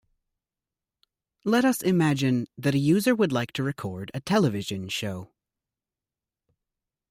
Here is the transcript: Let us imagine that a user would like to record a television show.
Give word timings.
Let 1.43 1.63
us 1.63 1.83
imagine 1.83 2.47
that 2.57 2.73
a 2.73 2.79
user 2.79 3.13
would 3.13 3.31
like 3.31 3.51
to 3.51 3.61
record 3.61 4.09
a 4.15 4.19
television 4.19 4.89
show. 4.89 5.31